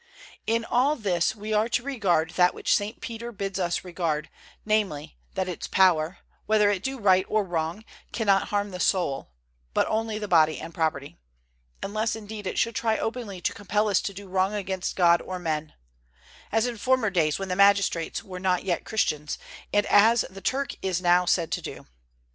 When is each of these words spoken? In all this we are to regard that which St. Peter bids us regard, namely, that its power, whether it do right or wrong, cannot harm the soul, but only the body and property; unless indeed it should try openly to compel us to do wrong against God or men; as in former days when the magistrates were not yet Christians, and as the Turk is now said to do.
In 0.47 0.65
all 0.65 0.95
this 0.95 1.35
we 1.35 1.53
are 1.53 1.69
to 1.69 1.83
regard 1.83 2.31
that 2.31 2.55
which 2.55 2.75
St. 2.75 3.01
Peter 3.01 3.31
bids 3.31 3.59
us 3.59 3.83
regard, 3.83 4.31
namely, 4.65 5.15
that 5.35 5.47
its 5.47 5.67
power, 5.67 6.17
whether 6.47 6.71
it 6.71 6.81
do 6.81 6.97
right 6.97 7.23
or 7.29 7.43
wrong, 7.43 7.85
cannot 8.11 8.47
harm 8.47 8.71
the 8.71 8.79
soul, 8.79 9.29
but 9.75 9.85
only 9.85 10.17
the 10.17 10.27
body 10.27 10.59
and 10.59 10.73
property; 10.73 11.19
unless 11.83 12.15
indeed 12.15 12.47
it 12.47 12.57
should 12.57 12.73
try 12.73 12.97
openly 12.97 13.41
to 13.41 13.53
compel 13.53 13.89
us 13.89 14.01
to 14.01 14.11
do 14.11 14.27
wrong 14.27 14.55
against 14.55 14.95
God 14.95 15.21
or 15.21 15.37
men; 15.37 15.75
as 16.51 16.65
in 16.65 16.77
former 16.79 17.11
days 17.11 17.37
when 17.37 17.49
the 17.49 17.55
magistrates 17.55 18.23
were 18.23 18.39
not 18.39 18.63
yet 18.63 18.85
Christians, 18.85 19.37
and 19.71 19.85
as 19.85 20.25
the 20.31 20.41
Turk 20.41 20.73
is 20.81 20.99
now 20.99 21.25
said 21.25 21.51
to 21.51 21.61
do. 21.61 21.85